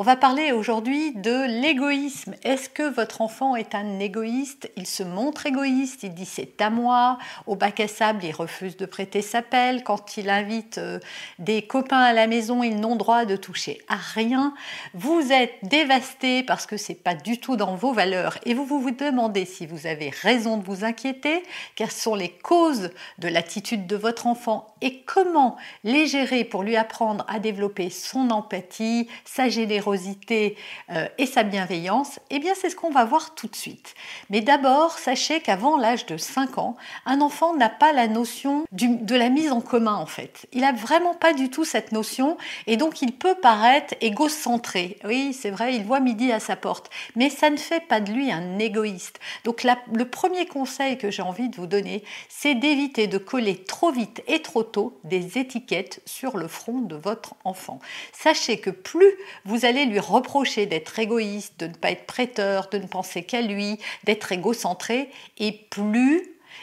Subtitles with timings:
[0.00, 2.36] On va parler aujourd'hui de l'égoïsme.
[2.44, 4.70] Est-ce que votre enfant est un égoïste?
[4.76, 7.18] Il se montre égoïste, il dit c'est à moi.
[7.48, 9.82] Au bac à sable, il refuse de prêter sa pelle.
[9.82, 11.00] Quand il invite euh,
[11.40, 14.54] des copains à la maison, ils n'ont droit de toucher à rien.
[14.94, 18.80] Vous êtes dévasté parce que c'est pas du tout dans vos valeurs et vous vous,
[18.80, 21.42] vous demandez si vous avez raison de vous inquiéter,
[21.74, 26.76] quelles sont les causes de l'attitude de votre enfant et comment les gérer pour lui
[26.76, 32.76] apprendre à développer son empathie, sa générosité euh, et sa bienveillance, eh bien c'est ce
[32.76, 33.94] qu'on va voir tout de suite.
[34.30, 39.14] Mais d'abord, sachez qu'avant l'âge de 5 ans, un enfant n'a pas la notion de
[39.14, 40.46] la mise en commun en fait.
[40.52, 42.36] Il n'a vraiment pas du tout cette notion
[42.66, 44.98] et donc il peut paraître égocentré.
[45.04, 48.12] Oui, c'est vrai, il voit midi à sa porte, mais ça ne fait pas de
[48.12, 49.20] lui un égoïste.
[49.44, 53.90] Donc le premier conseil que j'ai envie de vous donner, c'est d'éviter de coller trop
[53.90, 57.80] vite et trop tôt des étiquettes sur le front de votre enfant.
[58.12, 59.12] Sachez que plus
[59.44, 63.40] vous allez lui reprocher d'être égoïste, de ne pas être prêteur, de ne penser qu'à
[63.40, 66.22] lui, d'être égocentré, et plus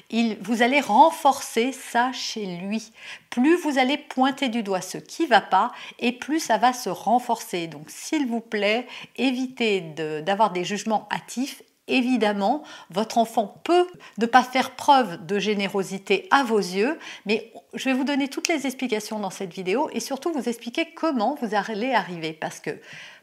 [0.10, 2.92] il, vous allez renforcer ça chez lui.
[3.30, 6.74] Plus vous allez pointer du doigt ce qui ne va pas, et plus ça va
[6.74, 7.68] se renforcer.
[7.68, 9.82] Donc s'il vous plaît, évitez
[10.24, 16.44] d'avoir des jugements hâtifs Évidemment, votre enfant peut ne pas faire preuve de générosité à
[16.44, 20.34] vos yeux, mais je vais vous donner toutes les explications dans cette vidéo et surtout
[20.34, 22.34] vous expliquer comment vous allez arriver.
[22.34, 22.80] Parce que,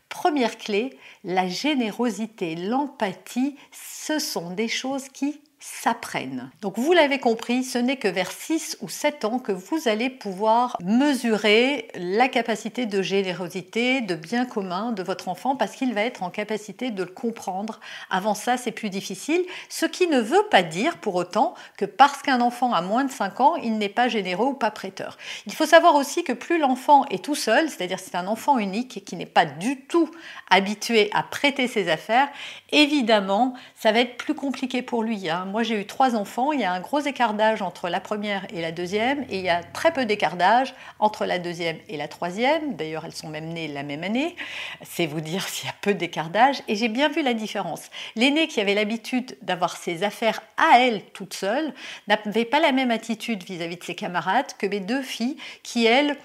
[0.09, 6.51] première clé, la générosité, l'empathie, ce sont des choses qui s'apprennent.
[6.61, 10.11] Donc vous l'avez compris, ce n'est que vers 6 ou 7 ans que vous allez
[10.11, 16.03] pouvoir mesurer la capacité de générosité, de bien commun de votre enfant parce qu'il va
[16.03, 17.79] être en capacité de le comprendre.
[18.11, 22.23] Avant ça, c'est plus difficile, ce qui ne veut pas dire pour autant que parce
[22.23, 25.17] qu'un enfant a moins de 5 ans, il n'est pas généreux ou pas prêteur.
[25.47, 29.05] Il faut savoir aussi que plus l'enfant est tout seul, c'est-à-dire c'est un enfant unique
[29.05, 30.11] qui n'est pas du tout
[30.51, 32.29] habitué à prêter ses affaires,
[32.73, 35.31] évidemment, ça va être plus compliqué pour lui.
[35.31, 35.47] Hein.
[35.53, 36.53] Moi, j'ai eu trois enfants.
[36.53, 39.27] Il y a un gros écart d'âge entre la première et la deuxième.
[39.29, 42.75] Et il y a très peu d'écart d'âge entre la deuxième et la troisième.
[42.75, 44.35] D'ailleurs, elles sont même nées la même année.
[44.83, 46.63] C'est vous dire s'il y a peu d'écart d'âge.
[46.69, 47.91] Et j'ai bien vu la différence.
[48.17, 51.75] L'aînée qui avait l'habitude d'avoir ses affaires à elle toute seule
[52.09, 56.17] n'avait pas la même attitude vis-à-vis de ses camarades que mes deux filles qui, elles,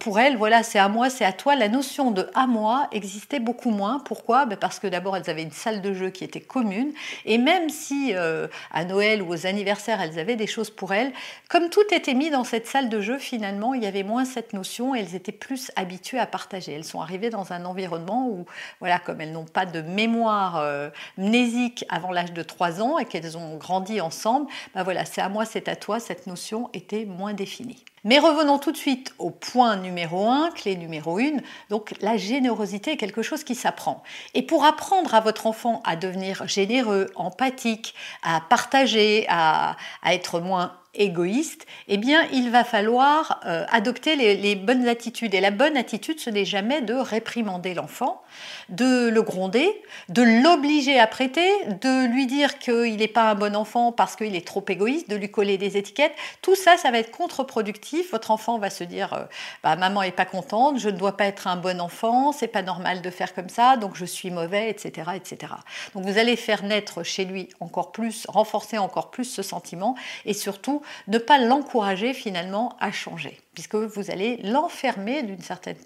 [0.00, 1.54] pour elles, voilà, c'est à moi, c'est à toi.
[1.54, 4.00] La notion de à moi existait beaucoup moins.
[4.00, 4.44] Pourquoi?
[4.44, 6.92] Ben, Parce que d'abord, elles avaient une salle de jeu qui était commune.
[7.24, 11.12] Et même si euh, à Noël ou aux anniversaires, elles avaient des choses pour elles.
[11.48, 14.52] Comme tout était mis dans cette salle de jeu, finalement, il y avait moins cette
[14.52, 16.72] notion et elles étaient plus habituées à partager.
[16.72, 18.46] Elles sont arrivées dans un environnement où,
[18.80, 23.04] voilà, comme elles n'ont pas de mémoire euh, mnésique avant l'âge de 3 ans et
[23.04, 27.04] qu'elles ont grandi ensemble, ben voilà, c'est à moi, c'est à toi, cette notion était
[27.04, 27.84] moins définie.
[28.08, 31.42] Mais revenons tout de suite au point numéro 1, clé numéro 1.
[31.68, 34.02] Donc la générosité est quelque chose qui s'apprend.
[34.32, 40.40] Et pour apprendre à votre enfant à devenir généreux, empathique, à partager, à, à être
[40.40, 45.34] moins égoïste, eh bien, il va falloir euh, adopter les, bonnes attitudes.
[45.34, 48.22] Et la bonne attitude, ce n'est jamais de réprimander l'enfant,
[48.68, 53.54] de le gronder, de l'obliger à prêter, de lui dire qu'il n'est pas un bon
[53.54, 56.14] enfant parce qu'il est trop égoïste, de lui coller des étiquettes.
[56.42, 58.10] Tout ça, ça va être contre-productif.
[58.10, 59.24] Votre enfant va se dire, euh,
[59.62, 62.62] bah, maman est pas contente, je ne dois pas être un bon enfant, c'est pas
[62.62, 65.52] normal de faire comme ça, donc je suis mauvais, etc., etc.
[65.94, 69.94] Donc vous allez faire naître chez lui encore plus, renforcer encore plus ce sentiment
[70.24, 75.76] et surtout ne pas l'encourager finalement à changer, puisque vous allez l'enfermer d'une certaine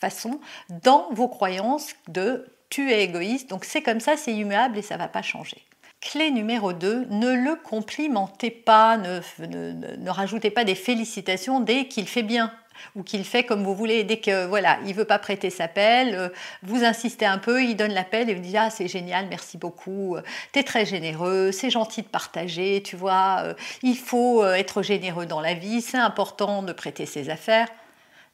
[0.00, 0.40] façon
[0.82, 4.94] dans vos croyances de tu es égoïste, donc c'est comme ça, c'est immuable et ça
[4.94, 5.62] ne va pas changer.
[6.00, 12.06] Clé numéro 2, ne le complimentez pas, ne, ne rajoutez pas des félicitations dès qu'il
[12.06, 12.52] fait bien
[12.94, 14.04] ou qu'il fait comme vous voulez.
[14.04, 16.28] Dès que voilà, il veut pas prêter sa pelle, euh,
[16.62, 19.58] vous insistez un peu, il donne la pelle et vous dites ah c'est génial, merci
[19.58, 20.22] beaucoup, euh,
[20.52, 25.26] tu es très généreux, c'est gentil de partager, tu vois, euh, il faut être généreux
[25.26, 27.68] dans la vie, c'est important de prêter ses affaires.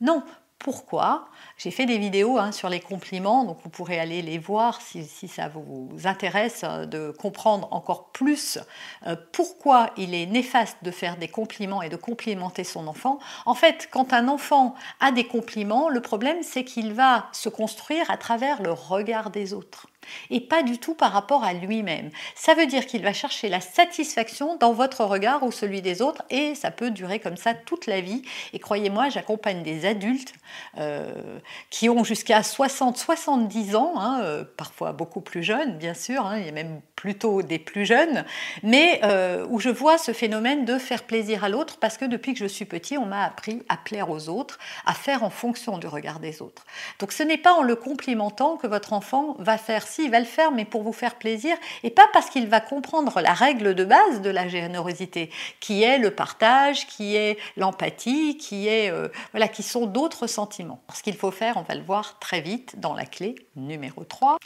[0.00, 0.22] Non,
[0.60, 1.26] pourquoi.
[1.56, 5.06] J'ai fait des vidéos hein, sur les compliments, donc vous pourrez aller les voir si,
[5.26, 8.58] ça vous intéresse euh, de comprendre encore plus
[9.06, 13.18] euh, pourquoi il est néfaste de faire des compliments et de complimenter son enfant.
[13.46, 18.10] En fait, quand un enfant a des compliments, le problème c'est qu'il va se construire
[18.10, 19.89] à travers le regard des autres
[20.30, 22.10] et pas du tout par rapport à lui-même.
[22.34, 26.22] Ça veut dire qu'il va chercher la satisfaction dans votre regard ou celui des autres
[26.30, 28.22] et ça peut durer comme ça toute la vie.
[28.52, 30.32] Et croyez-moi, j'accompagne des adultes
[30.78, 31.38] euh,
[31.70, 36.48] qui ont jusqu'à 60-70 ans, hein, euh, parfois beaucoup plus jeunes bien sûr, il y
[36.48, 38.26] a même plutôt des plus jeunes,
[38.62, 42.34] mais euh, où je vois ce phénomène de faire plaisir à l'autre parce que depuis
[42.34, 45.78] que je suis petit, on m'a appris à plaire aux autres, à faire en fonction
[45.78, 46.66] du regard des autres.
[46.98, 50.20] Donc ce n'est pas en le complimentant que votre enfant va faire si, il va
[50.20, 53.74] le faire, mais pour vous faire plaisir, et pas parce qu'il va comprendre la règle
[53.74, 55.30] de base de la générosité,
[55.60, 60.82] qui est le partage, qui est l'empathie, qui est euh, voilà, qui sont d'autres sentiments.
[60.92, 64.36] Ce qu'il faut faire, on va le voir très vite dans la clé numéro 3.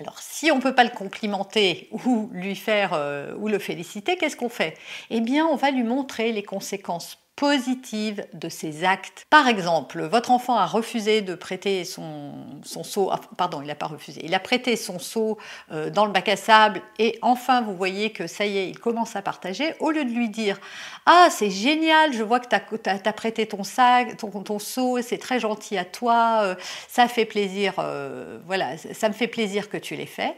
[0.00, 4.16] Alors, si on ne peut pas le complimenter ou lui faire euh, ou le féliciter,
[4.16, 4.78] qu'est-ce qu'on fait?
[5.10, 9.24] Eh bien, on va lui montrer les conséquences positive de ses actes.
[9.30, 12.32] Par exemple, votre enfant a refusé de prêter son,
[12.62, 15.38] son seau, ah, pardon, il n'a pas refusé, il a prêté son seau
[15.72, 18.78] euh, dans le bac à sable et enfin vous voyez que ça y est, il
[18.78, 20.60] commence à partager, au lieu de lui dire
[21.06, 25.16] Ah, c'est génial, je vois que tu as, prêté ton sac, ton, ton seau, c'est
[25.16, 26.54] très gentil à toi, euh,
[26.88, 30.36] ça fait plaisir, euh, voilà, ça me fait plaisir que tu l'aies fait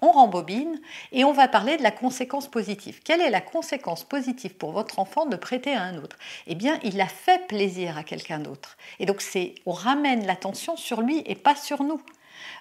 [0.00, 0.80] on rembobine
[1.12, 3.00] et on va parler de la conséquence positive.
[3.04, 6.16] Quelle est la conséquence positive pour votre enfant de prêter à un autre?
[6.46, 8.76] Eh bien, il a fait plaisir à quelqu'un d'autre.
[8.98, 12.00] Et donc, c'est on ramène l'attention sur lui et pas sur nous.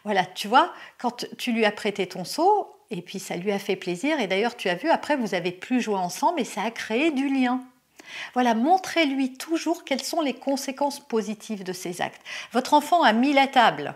[0.04, 3.60] Voilà, tu vois, quand tu lui as prêté ton seau, et puis ça lui a
[3.60, 6.64] fait plaisir, et d'ailleurs, tu as vu, après, vous avez plus joué ensemble et ça
[6.64, 7.62] a créé du lien.
[8.34, 12.22] Voilà, montrez-lui toujours quelles sont les conséquences positives de ces actes.
[12.54, 13.94] Votre enfant a mis la table.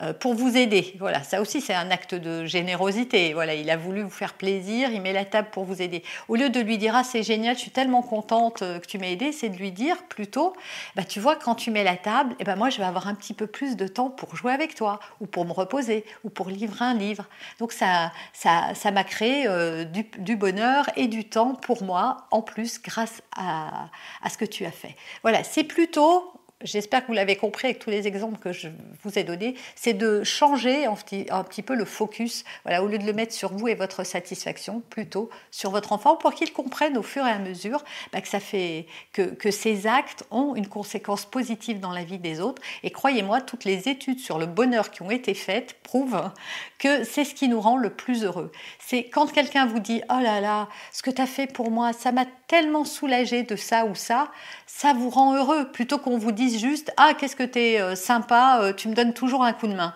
[0.00, 0.94] Euh, pour vous aider.
[0.98, 3.34] Voilà, ça aussi c'est un acte de générosité.
[3.34, 6.02] Voilà, il a voulu vous faire plaisir, il met la table pour vous aider.
[6.28, 8.96] Au lieu de lui dire ah c'est génial, je suis tellement contente euh, que tu
[8.96, 10.54] m'as aidé, c'est de lui dire plutôt
[10.96, 13.14] bah tu vois quand tu mets la table, eh ben moi je vais avoir un
[13.14, 16.48] petit peu plus de temps pour jouer avec toi ou pour me reposer ou pour
[16.48, 17.26] lire un livre.
[17.58, 22.28] Donc ça ça ça m'a créé euh, du, du, bonheur et du temps pour moi
[22.30, 23.90] en plus grâce à,
[24.22, 24.96] à ce que tu as fait.
[25.22, 26.32] Voilà, c'est plutôt
[26.64, 28.68] j'espère que vous l'avez compris avec tous les exemples que je
[29.02, 33.04] vous ai donnés, c'est de changer un petit, peu le focus, voilà, au lieu de
[33.04, 37.02] le mettre sur vous et votre satisfaction, plutôt sur votre enfant, pour qu'il comprenne au
[37.02, 41.24] fur et à mesure bah, que, ça fait, que, que ces actes ont une conséquence
[41.24, 42.62] positive dans la vie des autres.
[42.82, 46.30] Et croyez-moi, toutes les études sur le bonheur qui ont été faites prouvent
[46.78, 48.50] que c'est ce qui nous rend le plus heureux.
[48.78, 51.92] C'est quand quelqu'un vous dit Oh là là, ce que tu as fait pour moi,
[51.92, 54.30] ça m'a tellement soulagé de ça ou ça,
[54.66, 57.94] ça vous rend heureux plutôt qu'on vous dise juste Ah, qu'est-ce que tu es euh,
[57.94, 59.94] sympa, euh, tu me donnes toujours un coup de main.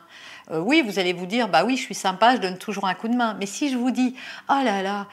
[0.50, 2.94] Euh, oui, vous allez vous dire, bah oui, je suis sympa, je donne toujours un
[2.94, 3.36] coup de main.
[3.40, 4.14] Mais si je vous dis,
[4.48, 5.06] oh là là,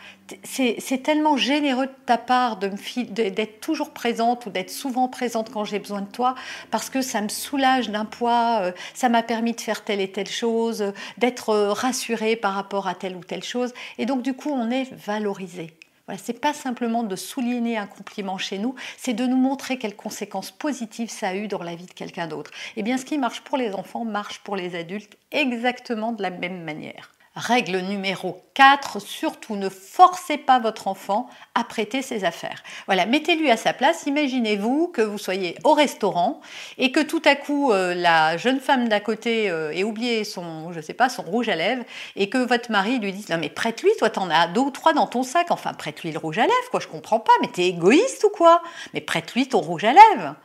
[0.43, 5.79] c'est tellement généreux de ta part d'être toujours présente ou d'être souvent présente quand j'ai
[5.79, 6.35] besoin de toi,
[6.71, 10.29] parce que ça me soulage d'un poids, ça m'a permis de faire telle et telle
[10.29, 13.73] chose, d'être rassurée par rapport à telle ou telle chose.
[13.97, 15.73] Et donc, du coup, on est valorisé.
[16.05, 19.95] Voilà, c'est pas simplement de souligner un compliment chez nous, c'est de nous montrer quelles
[19.95, 22.51] conséquences positives ça a eu dans la vie de quelqu'un d'autre.
[22.75, 26.21] Et eh bien, ce qui marche pour les enfants marche pour les adultes exactement de
[26.21, 27.13] la même manière.
[27.35, 32.61] Règle numéro 4, surtout ne forcez pas votre enfant à prêter ses affaires.
[32.85, 34.03] Voilà, mettez-lui à sa place.
[34.05, 36.41] Imaginez-vous que vous soyez au restaurant
[36.77, 40.71] et que tout à coup euh, la jeune femme d'à côté euh, ait oublié son,
[40.73, 41.83] je sais pas, son rouge à lèvres
[42.15, 44.93] et que votre mari lui dise non mais prête-lui, toi t'en as deux ou trois
[44.93, 45.47] dans ton sac.
[45.49, 46.79] Enfin prête-lui le rouge à lèvres, quoi.
[46.79, 48.61] Je comprends pas, mais t'es égoïste ou quoi?
[48.93, 50.35] Mais prête-lui ton rouge à lèvres.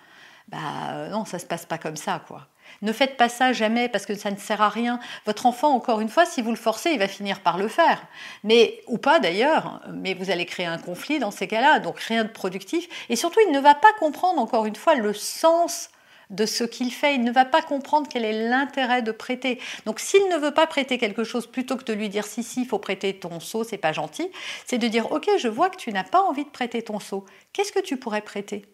[0.48, 0.56] Bah
[0.92, 2.46] euh, non, ça se passe pas comme ça, quoi.
[2.82, 5.00] Ne faites pas ça jamais parce que ça ne sert à rien.
[5.26, 8.06] Votre enfant, encore une fois, si vous le forcez, il va finir par le faire.
[8.44, 12.24] Mais, ou pas d'ailleurs, mais vous allez créer un conflit dans ces cas-là, donc rien
[12.24, 12.88] de productif.
[13.08, 15.90] Et surtout, il ne va pas comprendre, encore une fois, le sens
[16.30, 17.14] de ce qu'il fait.
[17.14, 19.60] Il ne va pas comprendre quel est l'intérêt de prêter.
[19.86, 22.62] Donc s'il ne veut pas prêter quelque chose, plutôt que de lui dire si si,
[22.62, 24.30] il faut prêter ton seau, c'est pas gentil,
[24.66, 27.24] c'est de dire ok, je vois que tu n'as pas envie de prêter ton seau.
[27.52, 28.66] Qu'est-ce que tu pourrais prêter?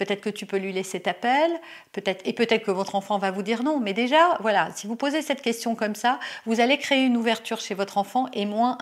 [0.00, 1.50] Peut-être que tu peux lui laisser appel,
[1.92, 3.80] peut-être et peut-être que votre enfant va vous dire non.
[3.80, 7.60] Mais déjà, voilà, si vous posez cette question comme ça, vous allez créer une ouverture
[7.60, 8.78] chez votre enfant et moins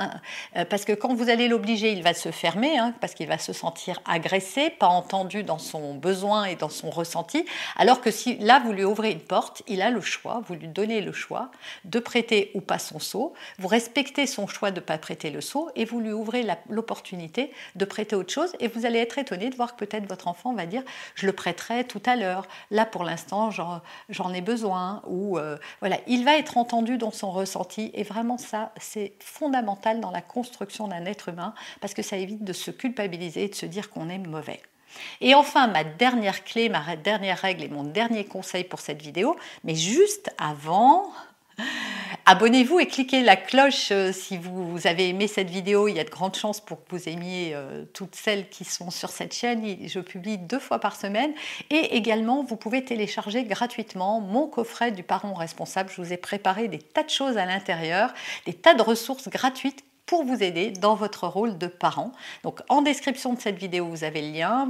[0.56, 3.38] euh, parce que quand vous allez l'obliger, il va se fermer hein, parce qu'il va
[3.38, 7.44] se sentir agressé, pas entendu dans son besoin et dans son ressenti.
[7.76, 10.68] Alors que si là vous lui ouvrez une porte, il a le choix, vous lui
[10.68, 11.50] donnez le choix
[11.84, 15.40] de prêter ou pas son seau, vous respectez son choix de ne pas prêter le
[15.40, 19.50] seau et vous lui ouvrez l'opportunité de prêter autre chose et vous allez être étonné
[19.50, 20.84] de voir que peut-être votre enfant va dire
[21.14, 22.46] je le prêterai tout à l'heure.
[22.70, 25.02] Là, pour l'instant, j'en ai besoin.
[25.06, 27.90] Ou euh, voilà, il va être entendu dans son ressenti.
[27.94, 32.44] Et vraiment, ça, c'est fondamental dans la construction d'un être humain parce que ça évite
[32.44, 34.60] de se culpabiliser et de se dire qu'on est mauvais.
[35.20, 39.36] Et enfin, ma dernière clé, ma dernière règle et mon dernier conseil pour cette vidéo,
[39.64, 41.10] mais juste avant,
[42.30, 45.88] Abonnez-vous et cliquez la cloche euh, si vous avez aimé cette vidéo.
[45.88, 48.90] Il y a de grandes chances pour que vous aimiez euh, toutes celles qui sont
[48.90, 49.64] sur cette chaîne.
[49.88, 51.32] Je publie deux fois par semaine.
[51.70, 55.88] Et également, vous pouvez télécharger gratuitement mon coffret du parent responsable.
[55.90, 58.12] Je vous ai préparé des tas de choses à l'intérieur,
[58.44, 62.12] des tas de ressources gratuites pour vous aider dans votre rôle de parent.
[62.42, 64.68] Donc en description de cette vidéo, vous avez le lien.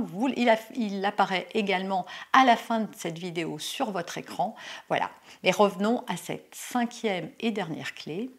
[0.75, 4.57] il, apparaît également à la fin de cette vidéo sur votre écran.
[4.89, 5.11] Voilà.
[5.45, 8.31] Mais revenons à cette cinquième et dernière clé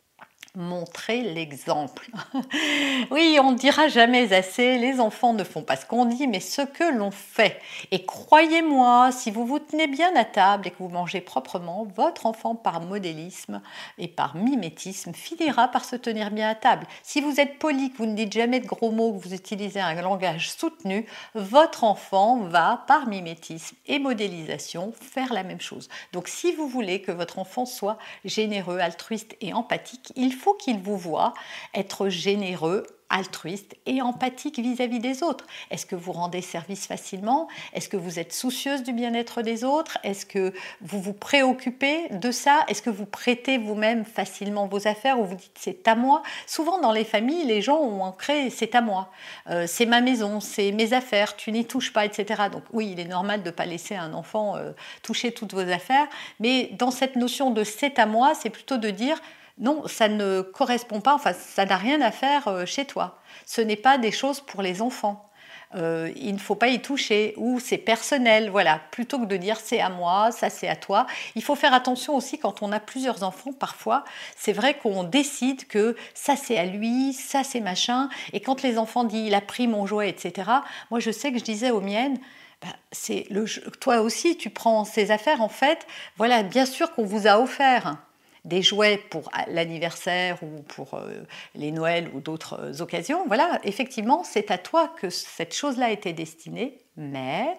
[0.56, 2.10] montrer l'exemple.
[3.12, 6.40] oui, on ne dira jamais assez, les enfants ne font pas ce qu'on dit, mais
[6.40, 7.60] ce que l'on fait.
[7.92, 12.26] Et croyez-moi, si vous vous tenez bien à table et que vous mangez proprement, votre
[12.26, 13.62] enfant par modélisme
[13.98, 16.88] et par mimétisme finira par se tenir bien à table.
[17.04, 19.80] Si vous êtes poli, que vous ne dites jamais de gros mots, que vous utilisez
[19.80, 25.90] un langage soutenu, votre enfant va par mimétisme et modélisation faire la même chose.
[26.14, 30.80] Donc si vous voulez que votre enfant soit généreux, altruiste et empathique, il faut qu'il
[30.80, 31.34] vous voit
[31.74, 35.46] être généreux, altruiste et empathique vis-à-vis des autres.
[35.72, 37.48] Est-ce que vous rendez service facilement?
[37.74, 39.98] Est-ce que vous êtes soucieuse du bien-être des autres?
[40.04, 42.66] Est-ce que vous vous préoccupez de ça?
[42.68, 46.22] Est-ce que vous prêtez vous-même facilement vos affaires ou vous dites c'est à moi?
[46.46, 49.10] Souvent dans les familles, les gens ont ancré c'est à moi,
[49.50, 52.44] euh, c'est ma maison, c'est mes affaires, tu n'y touches pas, etc.
[52.52, 55.68] Donc oui, il est normal de ne pas laisser un enfant euh, toucher toutes vos
[55.72, 56.08] affaires,
[56.40, 59.20] mais dans cette notion de c'est à moi, c'est plutôt de dire
[59.60, 63.20] non, ça ne correspond pas, enfin, ça n'a rien à faire euh, chez toi.
[63.46, 65.30] Ce n'est pas des choses pour les enfants.
[65.76, 69.60] Euh, il ne faut pas y toucher ou c'est personnel, voilà, plutôt que de dire
[69.60, 71.06] c'est à moi, ça c'est à toi.
[71.36, 74.04] Il faut faire attention aussi quand on a plusieurs enfants, parfois,
[74.36, 78.80] c'est vrai qu'on décide que ça c'est à lui, ça c'est machin, et quand les
[78.80, 80.50] enfants disent il a pris mon jouet, etc.,
[80.90, 82.18] moi je sais que je disais aux miennes,
[82.64, 83.46] bah, c'est le
[83.80, 85.86] toi aussi tu prends ces affaires en fait,
[86.18, 87.98] voilà, bien sûr qu'on vous a offert
[88.46, 91.24] des jouets pour l'anniversaire ou pour euh,
[91.56, 96.14] les Noëls ou d'autres euh, occasions, voilà, effectivement, c'est à toi que cette chose-là était
[96.14, 97.56] destinée, mais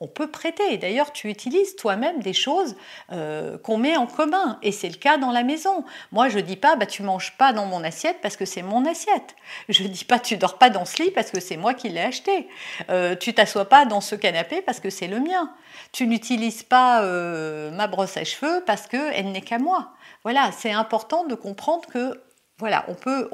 [0.00, 0.78] on peut prêter.
[0.78, 2.76] D'ailleurs, tu utilises toi-même des choses
[3.12, 4.58] euh, qu'on met en commun.
[4.62, 5.84] Et c'est le cas dans la maison.
[6.12, 8.84] Moi, je dis pas, bah, tu manges pas dans mon assiette parce que c'est mon
[8.84, 9.34] assiette.
[9.68, 12.00] Je dis pas, tu dors pas dans ce lit parce que c'est moi qui l'ai
[12.00, 12.48] acheté.
[12.90, 15.52] Euh, tu t'assois pas dans ce canapé parce que c'est le mien.
[15.90, 19.94] Tu n'utilises pas euh, ma brosse à cheveux parce qu'elle n'est qu'à moi.
[20.22, 22.20] Voilà, c'est important de comprendre que
[22.58, 23.30] voilà, on peut,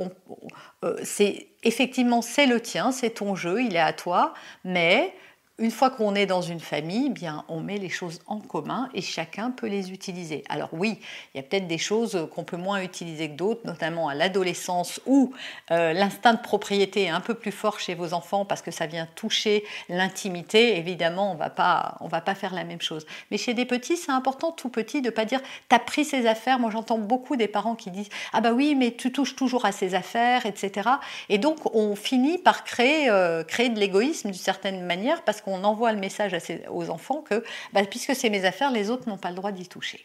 [1.03, 5.15] c'est effectivement c'est le tien, c'est ton jeu, il est à toi, mais
[5.59, 9.01] une fois qu'on est dans une famille, bien, on met les choses en commun et
[9.01, 10.43] chacun peut les utiliser.
[10.49, 10.99] Alors oui,
[11.33, 15.01] il y a peut-être des choses qu'on peut moins utiliser que d'autres, notamment à l'adolescence
[15.07, 15.33] où
[15.71, 18.87] euh, l'instinct de propriété est un peu plus fort chez vos enfants parce que ça
[18.87, 20.77] vient toucher l'intimité.
[20.77, 23.07] Évidemment, on va pas, on va pas faire la même chose.
[23.31, 26.59] Mais chez des petits, c'est important tout petit de pas dire t'as pris ses affaires?
[26.59, 29.71] Moi, j'entends beaucoup des parents qui disent ah bah oui, mais tu touches toujours à
[29.71, 30.91] ses affaires, etc.
[31.29, 35.65] Et donc, on finit par créer, euh, créer de l'égoïsme d'une certaine manière parce qu'on
[35.65, 36.37] envoie le message
[36.71, 39.69] aux enfants que bah, puisque c'est mes affaires, les autres n'ont pas le droit d'y
[39.69, 40.05] toucher.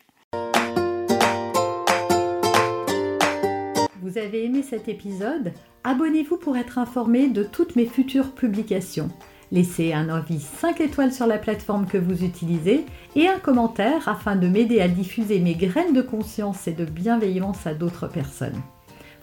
[4.01, 5.53] Vous avez aimé cet épisode?
[5.84, 9.10] Abonnez-vous pour être informé de toutes mes futures publications.
[9.51, 14.36] Laissez un avis 5 étoiles sur la plateforme que vous utilisez et un commentaire afin
[14.36, 18.62] de m'aider à diffuser mes graines de conscience et de bienveillance à d'autres personnes.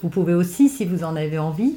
[0.02, 1.76] Vous pouvez aussi, si vous en avez envie,